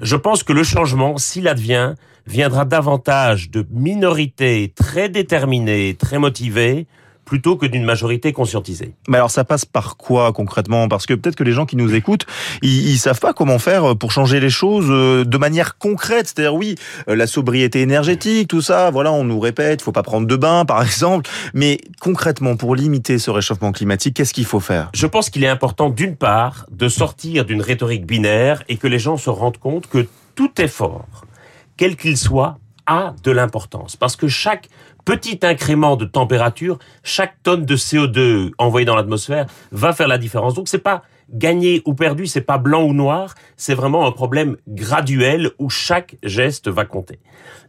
Je 0.00 0.16
pense 0.16 0.42
que 0.42 0.52
le 0.52 0.62
changement, 0.62 1.16
s'il 1.16 1.48
advient, 1.48 1.94
viendra 2.26 2.64
davantage 2.64 3.50
de 3.50 3.66
minorités 3.70 4.72
très 4.74 5.08
déterminées, 5.08 5.94
très 5.94 6.18
motivées, 6.18 6.86
plutôt 7.24 7.56
que 7.56 7.66
d'une 7.66 7.84
majorité 7.84 8.32
conscientisée. 8.32 8.94
Mais 9.08 9.16
alors 9.16 9.30
ça 9.30 9.44
passe 9.44 9.64
par 9.64 9.96
quoi 9.96 10.32
concrètement? 10.32 10.88
Parce 10.88 11.06
que 11.06 11.14
peut-être 11.14 11.36
que 11.36 11.44
les 11.44 11.52
gens 11.52 11.66
qui 11.66 11.76
nous 11.76 11.94
écoutent, 11.94 12.26
ils, 12.62 12.88
ils 12.90 12.98
savent 12.98 13.20
pas 13.20 13.32
comment 13.32 13.58
faire 13.58 13.96
pour 13.96 14.12
changer 14.12 14.40
les 14.40 14.50
choses 14.50 14.86
euh, 14.88 15.24
de 15.24 15.38
manière 15.38 15.78
concrète. 15.78 16.26
C'est-à-dire 16.26 16.54
oui, 16.54 16.76
euh, 17.08 17.16
la 17.16 17.26
sobriété 17.26 17.80
énergétique, 17.80 18.48
tout 18.48 18.60
ça, 18.60 18.90
voilà, 18.90 19.12
on 19.12 19.24
nous 19.24 19.40
répète, 19.40 19.80
il 19.80 19.84
faut 19.84 19.92
pas 19.92 20.02
prendre 20.02 20.26
de 20.26 20.36
bain 20.36 20.64
par 20.66 20.82
exemple. 20.82 21.30
Mais 21.52 21.78
concrètement, 22.00 22.56
pour 22.56 22.74
limiter 22.74 23.18
ce 23.18 23.30
réchauffement 23.30 23.72
climatique, 23.72 24.14
qu'est-ce 24.16 24.34
qu'il 24.34 24.46
faut 24.46 24.60
faire? 24.60 24.90
Je 24.94 25.06
pense 25.06 25.30
qu'il 25.30 25.44
est 25.44 25.48
important 25.48 25.90
d'une 25.90 26.16
part 26.16 26.66
de 26.70 26.88
sortir 26.88 27.44
d'une 27.44 27.62
rhétorique 27.62 28.06
binaire 28.06 28.62
et 28.68 28.76
que 28.76 28.86
les 28.86 28.98
gens 28.98 29.16
se 29.16 29.30
rendent 29.30 29.58
compte 29.58 29.86
que 29.86 30.06
tout 30.34 30.60
effort, 30.60 31.06
quel 31.76 31.96
qu'il 31.96 32.16
soit, 32.16 32.58
a 32.86 33.14
de 33.22 33.30
l'importance. 33.30 33.96
Parce 33.96 34.16
que 34.16 34.28
chaque 34.28 34.68
petit 35.04 35.40
incrément 35.42 35.96
de 35.96 36.04
température, 36.04 36.78
chaque 37.02 37.42
tonne 37.42 37.64
de 37.64 37.76
CO2 37.76 38.52
envoyée 38.58 38.84
dans 38.84 38.96
l'atmosphère 38.96 39.46
va 39.72 39.92
faire 39.92 40.08
la 40.08 40.18
différence. 40.18 40.54
Donc 40.54 40.68
c'est 40.68 40.78
pas 40.78 41.02
gagné 41.32 41.82
ou 41.84 41.94
perdu, 41.94 42.26
c'est 42.26 42.40
pas 42.40 42.58
blanc 42.58 42.84
ou 42.84 42.92
noir, 42.92 43.34
c'est 43.56 43.74
vraiment 43.74 44.06
un 44.06 44.12
problème 44.12 44.56
graduel 44.68 45.50
où 45.58 45.70
chaque 45.70 46.16
geste 46.22 46.68
va 46.68 46.84
compter. 46.84 47.18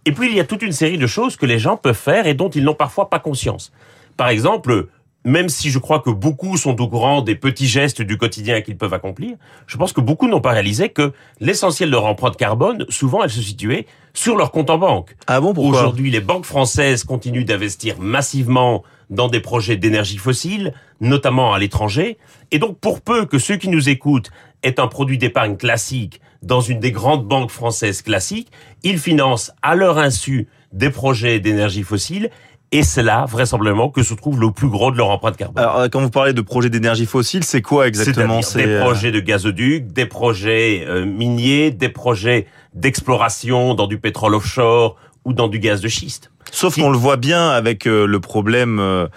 Et 0.06 0.12
puis 0.12 0.28
il 0.28 0.36
y 0.36 0.40
a 0.40 0.46
toute 0.46 0.62
une 0.62 0.72
série 0.72 0.98
de 0.98 1.08
choses 1.08 1.36
que 1.36 1.46
les 1.46 1.60
gens 1.60 1.78
peuvent 1.78 1.96
faire 1.96 2.28
et 2.28 2.34
dont 2.34 2.50
ils 2.50 2.64
n'ont 2.64 2.76
parfois 2.76 3.10
pas 3.10 3.20
conscience. 3.20 3.72
Par 4.18 4.30
exemple, 4.30 4.88
même 5.26 5.50
si 5.50 5.72
je 5.72 5.80
crois 5.80 6.00
que 6.00 6.12
beaucoup 6.12 6.56
sont 6.56 6.80
au 6.80 6.88
courant 6.88 7.22
des 7.22 7.36
petits 7.36 7.68
gestes 7.68 8.02
du 8.02 8.18
quotidien 8.18 8.62
qu'ils 8.62 8.78
peuvent 8.78 8.94
accomplir, 8.94 9.36
je 9.66 9.76
pense 9.76 9.92
que 9.92 10.00
beaucoup 10.00 10.28
n'ont 10.28 10.40
pas 10.40 10.52
réalisé 10.52 10.90
que 10.90 11.14
l'essentiel 11.40 11.90
de 11.90 11.96
leur 11.96 12.06
empreinte 12.06 12.38
carbone, 12.38 12.86
souvent, 12.90 13.24
elle 13.24 13.32
se 13.32 13.42
situait 13.42 13.88
sur 14.14 14.38
leur 14.38 14.52
compte 14.52 14.70
en 14.70 14.78
banque. 14.78 15.16
Ah 15.26 15.42
bon, 15.42 15.54
pourquoi? 15.54 15.80
Aujourd'hui, 15.80 16.12
les 16.12 16.22
banques 16.22 16.46
françaises 16.46 17.04
continuent 17.04 17.44
d'investir 17.44 18.00
massivement 18.00 18.84
dans 19.10 19.28
des 19.28 19.40
projets 19.40 19.78
d'énergie 19.78 20.18
fossile, 20.18 20.74
notamment 21.02 21.54
à 21.54 21.60
l'étranger. 21.60 22.18
Et 22.52 22.60
donc, 22.60 22.80
pour 22.80 23.02
peu 23.02 23.26
que 23.26 23.40
ceux 23.40 23.58
qui 23.58 23.70
nous 23.70 23.90
écoutent 23.90 24.30
aient 24.62 24.80
un 24.80 24.88
produit 24.88 25.18
d'épargne 25.18 25.58
classique 25.58 26.22
dans 26.44 26.62
une 26.62 26.80
des 26.80 26.92
grandes 26.92 27.28
banques 27.28 27.50
françaises 27.50 28.04
classiques, 28.04 28.52
ils 28.84 29.00
financent 29.00 29.52
à 29.64 29.76
leur 29.76 29.98
insu 29.98 30.48
des 30.72 30.92
projets 30.92 31.40
d'énergie 31.40 31.84
fossile 31.84 32.30
Et 32.72 32.84
c'est 32.84 33.04
là, 33.04 33.26
vraisemblablement, 33.26 33.90
que 33.90 34.04
se 34.04 34.14
trouve 34.14 34.40
le 34.40 34.52
plus 34.52 34.68
gros 34.68 34.92
de 34.92 34.98
leur 34.98 35.10
empreinte 35.10 35.38
carbone. 35.38 35.64
Alors, 35.64 35.84
quand 35.90 36.02
vous 36.02 36.10
parlez 36.10 36.34
de 36.34 36.42
projets 36.42 36.70
d'énergie 36.70 37.06
fossile, 37.06 37.44
c'est 37.44 37.62
quoi 37.62 37.88
exactement 37.88 38.42
C'est 38.42 38.66
des 38.66 38.80
projets 38.80 39.12
de 39.12 39.20
gazoduc, 39.20 39.94
des 39.94 40.06
projets 40.06 40.86
miniers, 41.06 41.72
des 41.72 41.90
projets 41.90 42.48
d'exploration 42.74 43.76
dans 43.76 43.88
du 43.88 43.98
pétrole 43.98 44.36
offshore 44.36 44.98
ou 45.24 45.34
dans 45.34 45.48
du 45.48 45.60
gaz 45.60 45.82
de 45.82 45.88
schiste. 45.88 46.32
Sauf 46.52 46.76
qu'on 46.76 46.90
le 46.90 46.98
voit 46.98 47.18
bien 47.18 47.50
avec 47.50 47.86
euh, 47.86 48.06
le 48.06 48.20
problème 48.20 48.80
euh, 48.80 49.08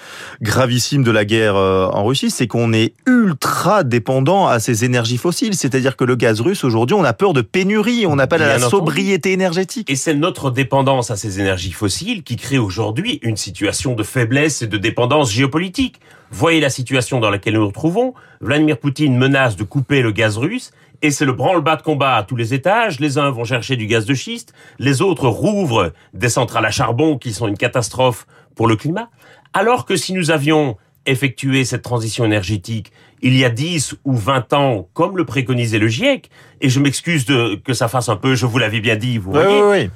gravissime 0.43 1.05
de 1.05 1.11
la 1.11 1.25
guerre 1.25 1.57
euh, 1.57 1.87
en 1.87 2.05
Russie, 2.05 2.31
c'est 2.31 2.47
qu'on 2.47 2.73
est 2.73 2.95
ultra 3.07 3.85
dépendant 3.85 4.49
à 4.49 4.59
ces 4.59 4.85
énergies 4.85 5.19
fossiles. 5.19 5.55
C'est-à-dire 5.55 5.97
que 5.97 6.05
le 6.05 6.17
gaz 6.17 6.41
russe, 6.41 6.65
aujourd'hui, 6.65 6.95
on 6.95 7.05
a 7.05 7.13
peur 7.13 7.33
de 7.33 7.43
pénurie, 7.43 8.07
on 8.07 8.19
appelle 8.19 8.43
à 8.43 8.59
la 8.59 8.59
sobriété 8.59 9.33
énergétique. 9.33 9.91
Et 9.91 9.97
c'est 9.97 10.15
notre 10.15 10.51
dépendance 10.51 11.11
à 11.11 11.17
ces 11.17 11.41
énergies 11.41 11.73
fossiles 11.73 12.23
qui 12.23 12.37
crée 12.37 12.59
aujourd'hui 12.59 13.21
une 13.23 13.37
situation 13.37 13.95
de 13.95 14.03
faiblesse 14.03 14.63
et 14.63 14.67
de 14.67 14.79
dépendance 14.79 15.31
géopolitique. 15.31 16.01
Voyez 16.31 16.61
la 16.61 16.71
situation 16.71 17.21
dans 17.21 17.31
laquelle 17.31 17.55
nous 17.55 17.61
nous 17.61 17.69
retrouvons. 17.69 18.15
Vladimir 18.41 18.79
Poutine 18.79 19.17
menace 19.17 19.57
de 19.57 19.65
couper 19.65 20.03
le 20.03 20.13
gaz 20.13 20.37
russe 20.37 20.73
et 21.03 21.11
c'est 21.11 21.25
le 21.25 21.33
branle-bas 21.33 21.77
de 21.77 21.83
combat 21.83 22.17
à 22.17 22.23
tous 22.23 22.37
les 22.37 22.55
étages. 22.55 23.01
Les 23.01 23.19
uns 23.19 23.31
vont 23.31 23.45
chercher 23.45 23.77
du 23.77 23.87
gaz 23.87 24.05
de 24.05 24.15
schiste, 24.15 24.53
les 24.79 25.03
autres 25.03 25.29
rouvrent 25.29 25.93
des 26.15 26.29
centrales 26.29 26.67
à 26.67 26.71
charbon 26.71 27.19
qui 27.19 27.33
sont 27.33 27.47
une 27.47 27.57
catastrophe 27.57 28.27
pour 28.55 28.67
le 28.67 28.77
climat. 28.77 29.11
Alors 29.53 29.85
que 29.85 29.97
si 29.97 30.13
nous 30.13 30.31
avions 30.31 30.77
effectué 31.07 31.65
cette 31.65 31.83
transition 31.83 32.25
énergétique 32.25 32.93
il 33.23 33.37
y 33.37 33.45
a 33.45 33.51
10 33.51 33.97
ou 34.05 34.15
20 34.15 34.53
ans, 34.53 34.89
comme 34.93 35.17
le 35.17 35.25
préconisait 35.25 35.79
le 35.79 35.89
GIEC, 35.89 36.31
et 36.61 36.69
je 36.69 36.81
m'excuse 36.81 37.25
de 37.25 37.57
que 37.57 37.73
ça 37.73 37.89
fasse 37.89 38.09
un 38.09 38.17
peu, 38.17 38.35
je 38.35 38.47
vous 38.47 38.59
l'avais 38.59 38.81
bien 38.81 38.97
dit, 38.97 39.19
vous 39.19 39.33
voyez. 39.33 39.63
Oui, 39.63 39.83
oui. 39.83 39.91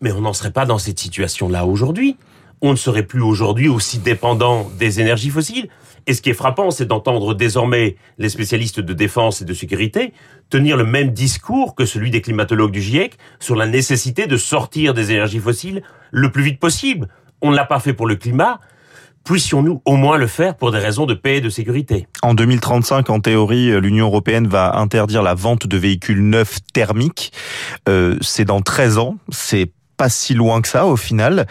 Mais 0.00 0.12
on 0.12 0.20
n'en 0.20 0.32
serait 0.32 0.52
pas 0.52 0.64
dans 0.64 0.78
cette 0.78 0.98
situation-là 0.98 1.66
aujourd'hui. 1.66 2.16
On 2.60 2.70
ne 2.70 2.76
serait 2.76 3.02
plus 3.02 3.20
aujourd'hui 3.20 3.68
aussi 3.68 3.98
dépendant 3.98 4.70
des 4.78 5.00
énergies 5.00 5.30
fossiles. 5.30 5.68
Et 6.06 6.14
ce 6.14 6.22
qui 6.22 6.30
est 6.30 6.34
frappant, 6.34 6.70
c'est 6.70 6.86
d'entendre 6.86 7.34
désormais 7.34 7.96
les 8.18 8.28
spécialistes 8.28 8.80
de 8.80 8.92
défense 8.92 9.42
et 9.42 9.44
de 9.44 9.54
sécurité 9.54 10.12
tenir 10.50 10.76
le 10.76 10.84
même 10.84 11.10
discours 11.10 11.74
que 11.74 11.84
celui 11.84 12.10
des 12.10 12.20
climatologues 12.20 12.72
du 12.72 12.80
GIEC 12.80 13.18
sur 13.38 13.54
la 13.54 13.66
nécessité 13.66 14.26
de 14.26 14.36
sortir 14.36 14.94
des 14.94 15.12
énergies 15.12 15.40
fossiles 15.40 15.82
le 16.10 16.32
plus 16.32 16.42
vite 16.42 16.60
possible. 16.60 17.08
On 17.42 17.50
ne 17.50 17.56
l'a 17.56 17.64
pas 17.64 17.80
fait 17.80 17.92
pour 17.92 18.06
le 18.06 18.16
climat, 18.16 18.58
puissions-nous 19.24 19.82
au 19.84 19.96
moins 19.96 20.16
le 20.16 20.26
faire 20.26 20.56
pour 20.56 20.72
des 20.72 20.78
raisons 20.78 21.06
de 21.06 21.14
paix 21.14 21.36
et 21.36 21.40
de 21.40 21.50
sécurité 21.50 22.08
En 22.22 22.34
2035, 22.34 23.10
en 23.10 23.20
théorie, 23.20 23.78
l'Union 23.80 24.06
européenne 24.06 24.46
va 24.46 24.78
interdire 24.78 25.22
la 25.22 25.34
vente 25.34 25.66
de 25.66 25.76
véhicules 25.76 26.26
neufs 26.26 26.58
thermiques. 26.72 27.32
Euh, 27.88 28.16
c'est 28.20 28.46
dans 28.46 28.62
13 28.62 28.98
ans, 28.98 29.16
c'est 29.28 29.70
pas 29.98 30.08
si 30.08 30.32
loin 30.32 30.62
que 30.62 30.68
ça 30.68 30.86
au 30.86 30.96
final. 30.96 31.46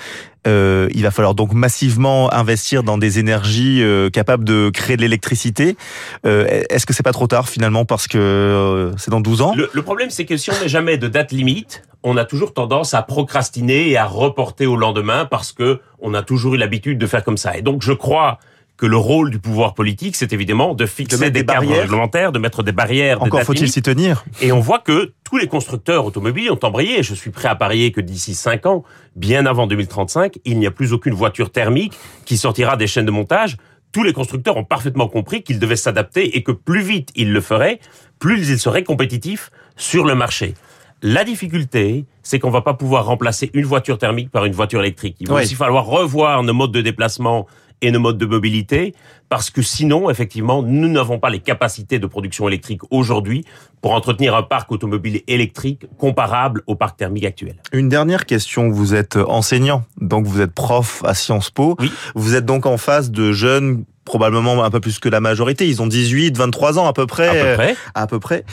Euh, 0.47 0.87
il 0.93 1.03
va 1.03 1.11
falloir 1.11 1.35
donc 1.35 1.53
massivement 1.53 2.33
investir 2.33 2.83
dans 2.83 2.97
des 2.97 3.19
énergies 3.19 3.83
euh, 3.83 4.09
capables 4.09 4.43
de 4.43 4.69
créer 4.69 4.95
de 4.95 5.01
l'électricité. 5.01 5.77
Euh, 6.25 6.63
Est-ce 6.69 6.85
que 6.85 6.93
c'est 6.93 7.03
pas 7.03 7.11
trop 7.11 7.27
tard 7.27 7.49
finalement 7.49 7.85
parce 7.85 8.07
que 8.07 8.17
euh, 8.17 8.97
c'est 8.97 9.11
dans 9.11 9.19
12 9.19 9.41
ans? 9.41 9.53
Le, 9.55 9.81
problème 9.81 10.09
c'est 10.09 10.25
que 10.25 10.37
si 10.37 10.49
on 10.51 10.59
n'est 10.59 10.69
jamais 10.69 10.97
de 10.97 11.07
date 11.07 11.31
limite, 11.31 11.83
on 12.03 12.17
a 12.17 12.25
toujours 12.25 12.53
tendance 12.53 12.93
à 12.93 13.01
procrastiner 13.01 13.89
et 13.89 13.97
à 13.97 14.05
reporter 14.05 14.65
au 14.65 14.75
lendemain 14.75 15.25
parce 15.25 15.51
que 15.51 15.79
on 15.99 16.13
a 16.13 16.23
toujours 16.23 16.55
eu 16.55 16.57
l'habitude 16.57 16.97
de 16.97 17.07
faire 17.07 17.23
comme 17.23 17.37
ça. 17.37 17.57
Et 17.57 17.61
donc 17.61 17.81
je 17.81 17.93
crois 17.93 18.39
que 18.77 18.85
le 18.85 18.97
rôle 18.97 19.31
du 19.31 19.39
pouvoir 19.39 19.73
politique, 19.73 20.15
c'est 20.15 20.33
évidemment 20.33 20.75
de 20.75 20.85
fixer 20.85 21.31
des, 21.31 21.43
cadres 21.43 21.73
réglementaires, 21.73 22.31
de 22.31 22.37
mettre 22.37 22.61
des 22.61 22.71
barrières. 22.71 23.23
Encore 23.23 23.41
faut-il 23.41 23.69
s'y 23.69 23.81
tenir. 23.81 24.23
Et 24.39 24.51
on 24.51 24.59
voit 24.59 24.79
que 24.79 25.13
tous 25.23 25.37
les 25.37 25.47
constructeurs 25.47 26.05
automobiles 26.05 26.51
ont 26.51 26.59
embrayé. 26.61 27.01
Je 27.01 27.15
suis 27.15 27.31
prêt 27.31 27.47
à 27.47 27.55
parier 27.55 27.91
que 27.91 28.01
d'ici 28.01 28.35
5 28.35 28.67
ans, 28.67 28.83
bien 29.15 29.47
avant 29.47 29.65
2035, 29.65 30.37
il 30.45 30.59
n'y 30.59 30.67
a 30.67 30.71
plus 30.71 30.93
aucune 30.93 31.15
voiture 31.15 31.51
thermique 31.51 31.97
qui 32.25 32.37
sortira 32.37 32.77
des 32.77 32.85
chaînes 32.85 33.05
de 33.05 33.11
montage. 33.11 33.57
Tous 33.91 34.03
les 34.03 34.13
constructeurs 34.13 34.57
ont 34.57 34.63
parfaitement 34.63 35.07
compris 35.07 35.41
qu'ils 35.41 35.59
devaient 35.59 35.75
s'adapter 35.75 36.37
et 36.37 36.43
que 36.43 36.51
plus 36.51 36.81
vite 36.81 37.09
ils 37.15 37.33
le 37.33 37.41
feraient, 37.41 37.79
plus 38.19 38.49
ils 38.49 38.59
seraient 38.59 38.83
compétitifs 38.83 39.49
sur 39.75 40.05
le 40.05 40.13
marché. 40.13 40.53
La 41.01 41.23
difficulté, 41.23 42.05
c'est 42.23 42.39
qu'on 42.39 42.49
va 42.49 42.61
pas 42.61 42.73
pouvoir 42.73 43.05
remplacer 43.05 43.51
une 43.53 43.65
voiture 43.65 43.97
thermique 43.97 44.31
par 44.31 44.45
une 44.45 44.53
voiture 44.53 44.79
électrique. 44.79 45.15
Il 45.19 45.27
va 45.27 45.35
aussi 45.35 45.53
falloir 45.55 45.85
revoir 45.85 46.41
nos 46.43 46.53
modes 46.53 46.71
de 46.71 46.81
déplacement 46.81 47.47
et 47.81 47.91
nos 47.91 47.99
modes 47.99 48.17
de 48.17 48.25
mobilité, 48.25 48.93
parce 49.29 49.49
que 49.49 49.61
sinon, 49.61 50.09
effectivement, 50.09 50.63
nous 50.63 50.87
n'avons 50.87 51.19
pas 51.19 51.29
les 51.29 51.39
capacités 51.39 51.99
de 51.99 52.07
production 52.07 52.47
électrique 52.47 52.81
aujourd'hui 52.91 53.45
pour 53.81 53.91
entretenir 53.91 54.35
un 54.35 54.43
parc 54.43 54.71
automobile 54.71 55.21
électrique 55.27 55.85
comparable 55.97 56.63
au 56.67 56.75
parc 56.75 56.97
thermique 56.97 57.25
actuel. 57.25 57.55
Une 57.73 57.89
dernière 57.89 58.25
question, 58.25 58.69
vous 58.69 58.95
êtes 58.95 59.17
enseignant, 59.17 59.83
donc 59.99 60.25
vous 60.25 60.41
êtes 60.41 60.53
prof 60.53 61.03
à 61.05 61.13
Sciences 61.13 61.49
Po, 61.49 61.75
oui. 61.79 61.91
vous 62.15 62.35
êtes 62.35 62.45
donc 62.45 62.65
en 62.65 62.77
face 62.77 63.11
de 63.11 63.31
jeunes 63.31 63.83
probablement 64.07 64.63
un 64.63 64.69
peu 64.69 64.79
plus 64.79 64.99
que 64.99 65.09
la 65.09 65.19
majorité, 65.19 65.67
ils 65.67 65.81
ont 65.81 65.87
18, 65.87 66.37
23 66.37 66.79
ans 66.79 66.87
à 66.87 66.93
peu 66.93 67.05
près. 67.05 67.27
À 67.27 67.43
peu 67.43 67.53
près. 67.55 67.75
À 67.93 68.07
peu 68.07 68.19
près. 68.19 68.45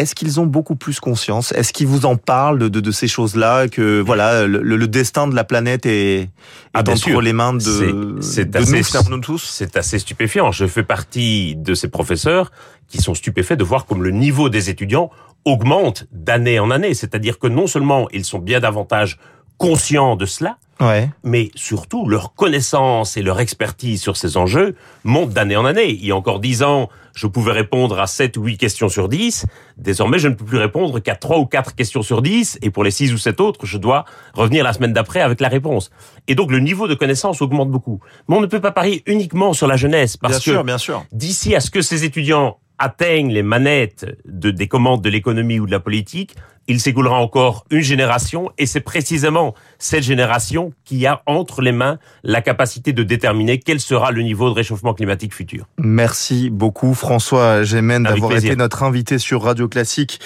Est-ce 0.00 0.14
qu'ils 0.14 0.40
ont 0.40 0.46
beaucoup 0.46 0.76
plus 0.76 0.98
conscience? 0.98 1.52
Est-ce 1.52 1.74
qu'ils 1.74 1.86
vous 1.86 2.06
en 2.06 2.16
parlent 2.16 2.58
de, 2.58 2.68
de, 2.68 2.80
de 2.80 2.90
ces 2.90 3.06
choses-là 3.06 3.68
Que 3.68 4.00
voilà, 4.00 4.46
le, 4.46 4.62
le, 4.62 4.88
destin 4.88 5.28
de 5.28 5.34
la 5.34 5.44
planète 5.44 5.84
est, 5.84 6.22
est 6.22 6.30
ah, 6.72 6.80
entre 6.80 6.96
sûr. 6.96 7.20
les 7.20 7.34
mains 7.34 7.52
de, 7.52 8.16
c'est 8.22 8.48
de 8.48 8.58
assez, 8.58 8.80
nous, 9.04 9.16
nous 9.16 9.20
tous? 9.20 9.44
C'est 9.44 9.76
assez 9.76 9.98
stupéfiant. 9.98 10.52
Je 10.52 10.66
fais 10.66 10.84
partie 10.84 11.54
de 11.54 11.74
ces 11.74 11.88
professeurs 11.88 12.50
qui 12.88 12.96
sont 12.96 13.12
stupéfaits 13.12 13.58
de 13.58 13.64
voir 13.64 13.84
comme 13.84 14.02
le 14.02 14.10
niveau 14.10 14.48
des 14.48 14.70
étudiants 14.70 15.10
augmente 15.44 16.06
d'année 16.12 16.58
en 16.58 16.70
année. 16.70 16.94
C'est-à-dire 16.94 17.38
que 17.38 17.46
non 17.46 17.66
seulement 17.66 18.08
ils 18.10 18.24
sont 18.24 18.38
bien 18.38 18.60
davantage 18.60 19.18
conscients 19.58 20.16
de 20.16 20.24
cela, 20.24 20.56
Ouais. 20.80 21.10
mais 21.24 21.50
surtout 21.54 22.08
leur 22.08 22.34
connaissance 22.34 23.16
et 23.16 23.22
leur 23.22 23.38
expertise 23.40 24.00
sur 24.00 24.16
ces 24.16 24.36
enjeux 24.36 24.74
montent 25.04 25.30
d'année 25.30 25.56
en 25.56 25.64
année. 25.64 25.90
Il 25.90 26.06
y 26.06 26.10
a 26.10 26.16
encore 26.16 26.40
dix 26.40 26.62
ans, 26.62 26.88
je 27.14 27.26
pouvais 27.26 27.52
répondre 27.52 27.98
à 28.00 28.06
7 28.06 28.36
ou 28.36 28.44
8 28.44 28.56
questions 28.56 28.88
sur 28.88 29.08
10. 29.08 29.46
Désormais, 29.76 30.18
je 30.18 30.28
ne 30.28 30.34
peux 30.34 30.44
plus 30.44 30.58
répondre 30.58 30.98
qu'à 31.00 31.16
3 31.16 31.38
ou 31.38 31.46
4 31.46 31.74
questions 31.74 32.02
sur 32.02 32.22
10. 32.22 32.58
Et 32.62 32.70
pour 32.70 32.84
les 32.84 32.90
6 32.90 33.12
ou 33.12 33.18
7 33.18 33.40
autres, 33.40 33.66
je 33.66 33.78
dois 33.78 34.04
revenir 34.32 34.64
la 34.64 34.72
semaine 34.72 34.92
d'après 34.92 35.20
avec 35.20 35.40
la 35.40 35.48
réponse. 35.48 35.90
Et 36.28 36.34
donc, 36.34 36.50
le 36.50 36.60
niveau 36.60 36.88
de 36.88 36.94
connaissance 36.94 37.42
augmente 37.42 37.70
beaucoup. 37.70 38.00
Mais 38.28 38.36
on 38.36 38.40
ne 38.40 38.46
peut 38.46 38.60
pas 38.60 38.72
parier 38.72 39.02
uniquement 39.06 39.52
sur 39.52 39.66
la 39.66 39.76
jeunesse. 39.76 40.16
Parce 40.16 40.34
bien 40.34 40.38
que 40.38 40.44
sûr, 40.44 40.64
bien 40.64 40.78
sûr. 40.78 41.04
d'ici 41.12 41.54
à 41.54 41.60
ce 41.60 41.70
que 41.70 41.82
ces 41.82 42.04
étudiants 42.04 42.58
atteignent 42.80 43.32
les 43.32 43.44
manettes 43.44 44.06
de, 44.24 44.50
des 44.50 44.66
commandes 44.66 45.02
de 45.02 45.10
l'économie 45.10 45.60
ou 45.60 45.66
de 45.66 45.70
la 45.70 45.80
politique, 45.80 46.34
il 46.70 46.80
s'écoulera 46.80 47.16
encore 47.16 47.64
une 47.70 47.80
génération 47.80 48.50
et 48.56 48.64
c'est 48.64 48.80
précisément 48.80 49.54
cette 49.78 50.04
génération 50.04 50.72
qui 50.84 51.04
a 51.04 51.22
entre 51.26 51.62
les 51.62 51.72
mains 51.72 51.98
la 52.22 52.42
capacité 52.42 52.92
de 52.92 53.02
déterminer 53.02 53.58
quel 53.58 53.80
sera 53.80 54.12
le 54.12 54.22
niveau 54.22 54.48
de 54.48 54.54
réchauffement 54.54 54.94
climatique 54.94 55.34
futur. 55.34 55.66
Merci 55.78 56.48
beaucoup 56.48 56.94
François 56.94 57.64
Gémen 57.64 58.04
d'avoir 58.04 58.36
été 58.36 58.54
notre 58.54 58.84
invité 58.84 59.18
sur 59.18 59.42
Radio 59.42 59.68
Classique. 59.68 60.20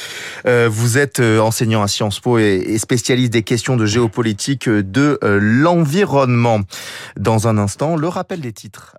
Euh, 0.47 0.69
vous 0.71 0.99
êtes 0.99 1.21
enseignant 1.21 1.83
à 1.83 1.89
Sciences 1.89 2.21
Po 2.21 2.39
et 2.39 2.77
spécialiste 2.79 3.33
des 3.33 3.43
questions 3.43 3.77
de 3.77 3.87
géopolitique 3.87 4.69
de 4.69 5.19
l'environnement. 5.23 6.61
Dans 7.19 7.49
un 7.49 7.57
instant, 7.57 7.97
le 7.97 8.09
rappel 8.09 8.41
des 8.41 8.53
titres. 8.53 8.97